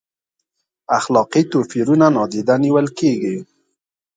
[0.97, 3.37] اخلاقي توپیرونه نادیده نیول کیږي؟